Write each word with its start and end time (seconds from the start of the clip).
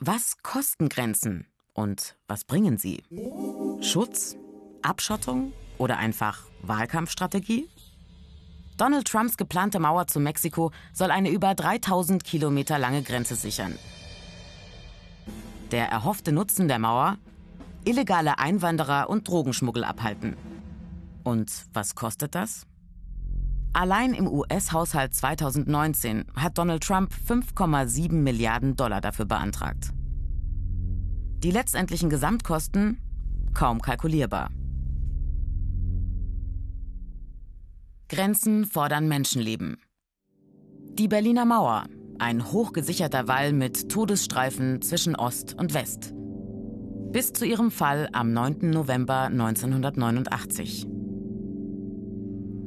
Was 0.00 0.36
kosten 0.44 0.88
Grenzen 0.88 1.44
und 1.74 2.16
was 2.28 2.44
bringen 2.44 2.78
sie? 2.78 3.02
Schutz? 3.80 4.36
Abschottung 4.80 5.52
oder 5.76 5.96
einfach 5.98 6.44
Wahlkampfstrategie? 6.62 7.68
Donald 8.76 9.08
Trumps 9.08 9.36
geplante 9.36 9.80
Mauer 9.80 10.06
zu 10.06 10.20
Mexiko 10.20 10.70
soll 10.92 11.10
eine 11.10 11.30
über 11.30 11.56
3000 11.56 12.22
Kilometer 12.22 12.78
lange 12.78 13.02
Grenze 13.02 13.34
sichern. 13.34 13.76
Der 15.72 15.88
erhoffte 15.88 16.30
Nutzen 16.30 16.68
der 16.68 16.78
Mauer? 16.78 17.18
Illegale 17.84 18.38
Einwanderer 18.38 19.10
und 19.10 19.26
Drogenschmuggel 19.26 19.82
abhalten. 19.82 20.36
Und 21.24 21.66
was 21.72 21.96
kostet 21.96 22.36
das? 22.36 22.68
Allein 23.78 24.12
im 24.12 24.26
US-Haushalt 24.26 25.14
2019 25.14 26.24
hat 26.34 26.58
Donald 26.58 26.82
Trump 26.82 27.12
5,7 27.12 28.12
Milliarden 28.12 28.74
Dollar 28.74 29.00
dafür 29.00 29.24
beantragt. 29.24 29.92
Die 31.44 31.52
letztendlichen 31.52 32.10
Gesamtkosten 32.10 33.00
kaum 33.54 33.80
kalkulierbar. 33.80 34.50
Grenzen 38.08 38.64
fordern 38.64 39.06
Menschenleben. 39.06 39.76
Die 40.94 41.06
Berliner 41.06 41.44
Mauer, 41.44 41.84
ein 42.18 42.50
hochgesicherter 42.50 43.28
Wall 43.28 43.52
mit 43.52 43.88
Todesstreifen 43.88 44.82
zwischen 44.82 45.14
Ost 45.14 45.54
und 45.54 45.72
West. 45.72 46.12
Bis 47.12 47.32
zu 47.32 47.46
ihrem 47.46 47.70
Fall 47.70 48.08
am 48.12 48.32
9. 48.32 48.70
November 48.70 49.26
1989. 49.26 50.97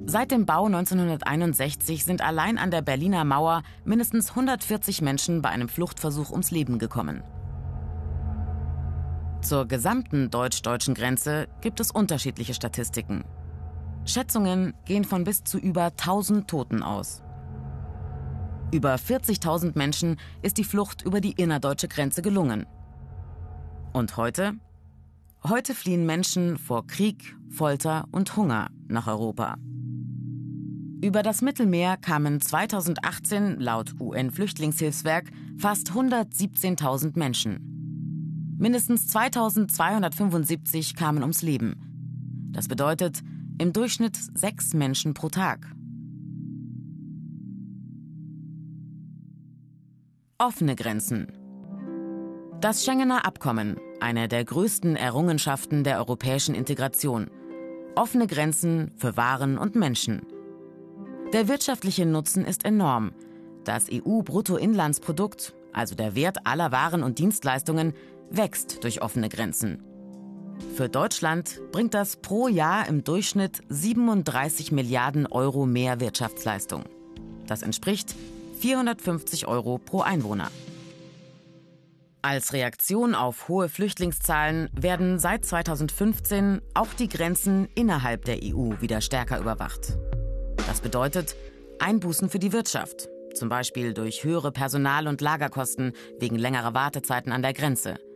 Seit 0.06 0.32
dem 0.32 0.46
Bau 0.46 0.66
1961 0.66 2.04
sind 2.04 2.22
allein 2.22 2.58
an 2.58 2.72
der 2.72 2.82
Berliner 2.82 3.24
Mauer 3.24 3.64
mindestens 3.86 4.32
140 4.32 5.02
Menschen 5.02 5.42
bei 5.42 5.50
einem 5.50 5.70
Fluchtversuch 5.70 6.32
ums 6.32 6.52
Leben 6.52 6.80
gekommen. 6.80 7.24
Zur 9.42 9.68
gesamten 9.68 10.30
deutsch-deutschen 10.30 10.94
Grenze 10.94 11.48
gibt 11.62 11.80
es 11.80 11.92
unterschiedliche 11.92 12.54
Statistiken. 12.54 13.24
Schätzungen 14.06 14.74
gehen 14.86 15.04
von 15.04 15.24
bis 15.24 15.44
zu 15.44 15.58
über 15.58 15.86
1000 15.86 16.48
Toten 16.48 16.84
aus. 16.84 17.24
Über 18.72 18.96
40.000 18.96 19.78
Menschen 19.78 20.18
ist 20.42 20.58
die 20.58 20.64
Flucht 20.64 21.04
über 21.04 21.22
die 21.22 21.34
innerdeutsche 21.34 21.88
Grenze 21.88 22.22
gelungen. 22.22 22.66
Und 23.94 24.18
heute? 24.18 24.54
Heute 25.44 25.74
fliehen 25.74 26.06
Menschen 26.06 26.58
vor 26.58 26.88
Krieg, 26.88 27.36
Folter 27.50 28.06
und 28.12 28.36
Hunger 28.38 28.70
nach 28.88 29.08
Europa. 29.08 29.58
Über 31.04 31.24
das 31.24 31.42
Mittelmeer 31.42 31.98
kamen 31.98 32.40
2018 32.40 33.60
laut 33.60 34.00
UN-Flüchtlingshilfswerk 34.00 35.32
fast 35.58 35.92
117.000 35.94 37.18
Menschen. 37.18 38.56
Mindestens 38.60 39.08
2275 39.08 40.96
kamen 40.96 41.24
ums 41.24 41.42
Leben. 41.42 42.50
Das 42.52 42.68
bedeutet, 42.68 43.24
im 43.58 43.74
Durchschnitt 43.74 44.16
sechs 44.16 44.76
Menschen 44.76 45.16
pro 45.16 45.30
Tag. 45.30 45.66
Offene 50.38 50.76
Grenzen. 50.76 51.32
Das 52.60 52.86
Schengener 52.86 53.26
Abkommen, 53.26 53.78
eine 54.00 54.28
der 54.28 54.46
größten 54.46 54.96
Errungenschaften 54.96 55.84
der 55.84 55.98
europäischen 55.98 56.54
Integration. 56.54 57.32
Offene 57.96 58.28
Grenzen 58.28 58.92
für 58.98 59.18
Waren 59.18 59.58
und 59.58 59.76
Menschen. 59.76 60.22
Der 61.34 61.48
wirtschaftliche 61.48 62.06
Nutzen 62.06 62.44
ist 62.44 62.66
enorm. 62.66 63.14
Das 63.64 63.86
EU-Bruttoinlandsprodukt, 63.90 65.54
also 65.72 65.96
der 65.96 66.14
Wert 66.14 66.46
aller 66.46 66.74
Waren 66.74 67.04
und 67.04 67.20
Dienstleistungen, 67.20 67.94
wächst 68.30 68.84
durch 68.84 69.02
offene 69.02 69.30
Grenzen. 69.30 69.82
Für 70.76 70.90
Deutschland 70.90 71.62
bringt 71.72 71.94
das 71.94 72.18
pro 72.18 72.50
Jahr 72.50 72.86
im 72.90 73.06
Durchschnitt 73.06 73.62
37 73.70 74.74
Milliarden 74.74 75.26
Euro 75.26 75.66
mehr 75.66 76.02
Wirtschaftsleistung. 76.02 76.84
Das 77.48 77.62
entspricht 77.62 78.14
450 78.60 79.48
Euro 79.48 79.78
pro 79.78 80.02
Einwohner. 80.02 80.52
Als 82.22 82.52
Reaktion 82.52 83.16
auf 83.16 83.48
hohe 83.48 83.70
Flüchtlingszahlen 83.70 84.70
werden 84.74 85.18
seit 85.18 85.46
2015 85.46 86.62
auch 86.74 86.94
die 86.94 87.08
Grenzen 87.08 87.70
innerhalb 87.74 88.26
der 88.26 88.40
EU 88.44 88.74
wieder 88.82 89.00
stärker 89.00 89.40
überwacht. 89.40 89.98
Das 90.72 90.80
bedeutet 90.80 91.36
Einbußen 91.80 92.30
für 92.30 92.40
die 92.40 92.54
Wirtschaft, 92.54 93.10
zum 93.34 93.50
Beispiel 93.50 93.94
durch 93.94 94.24
höhere 94.24 94.54
Personal- 94.54 95.10
und 95.10 95.20
Lagerkosten 95.20 95.92
wegen 96.18 96.38
längerer 96.38 96.74
Wartezeiten 96.74 97.34
an 97.34 97.42
der 97.42 97.52
Grenze– 97.52 98.00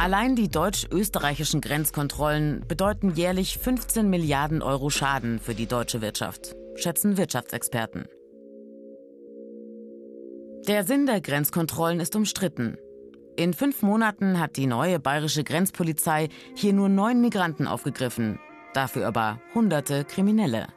Allein 0.00 0.36
die 0.36 0.48
deutsch-österreichischen 0.48 1.60
Grenzkontrollen 1.60 2.64
bedeuten 2.66 3.10
jährlich 3.16 3.58
15 3.58 4.08
Milliarden 4.08 4.62
Euro 4.62 4.90
Schaden 4.90 5.40
für 5.40 5.54
die 5.54 5.66
deutsche 5.66 6.00
Wirtschaft, 6.00 6.54
schätzen 6.76 7.18
Wirtschaftsexperten. 7.18 8.06
Der 10.68 10.84
Sinn 10.84 11.04
der 11.04 11.20
Grenzkontrollen 11.20 11.98
ist 11.98 12.14
umstritten. 12.14 12.78
In 13.36 13.52
fünf 13.54 13.82
Monaten 13.82 14.38
hat 14.38 14.56
die 14.56 14.66
neue 14.66 15.00
bayerische 15.00 15.42
Grenzpolizei 15.42 16.28
hier 16.54 16.72
nur 16.72 16.88
neun 16.88 17.20
Migranten 17.20 17.66
aufgegriffen, 17.66 18.38
dafür 18.72 19.06
aber 19.06 19.38
hunderte 19.54 20.04
Kriminelle. 20.04 20.68